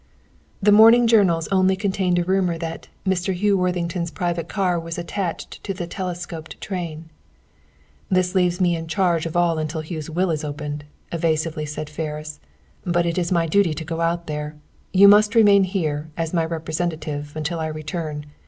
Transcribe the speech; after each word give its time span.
The 0.63 0.71
morning 0.71 1.05
journals 1.05 1.47
only 1.49 1.75
contained 1.75 2.17
a 2.17 2.23
rumor 2.23 2.57
that 2.57 2.87
"Mr. 3.05 3.35
Hugh 3.35 3.55
Worthington's 3.55 4.09
private 4.09 4.49
car 4.49 4.79
was 4.79 4.97
attached 4.97 5.63
to 5.63 5.75
the 5.75 5.85
telescoped 5.85 6.59
train." 6.59 7.11
"This 8.09 8.33
leaves 8.33 8.59
me 8.59 8.75
in 8.75 8.87
charge 8.87 9.27
of 9.27 9.37
all 9.37 9.59
until 9.59 9.81
Hugh's 9.83 10.09
will 10.09 10.31
is 10.31 10.43
opened," 10.43 10.85
evasively 11.11 11.67
said 11.67 11.87
Ferris. 11.87 12.39
"But 12.83 13.05
it 13.05 13.19
is 13.19 13.31
my 13.31 13.45
duty 13.45 13.75
to 13.75 13.85
go 13.85 14.01
out 14.01 14.25
there. 14.25 14.55
You 14.91 15.07
must 15.07 15.35
remain 15.35 15.65
here, 15.65 16.09
as 16.17 16.33
my 16.33 16.45
representative, 16.45 17.35
until 17.35 17.59
I 17.59 17.67
return. 17.67 18.25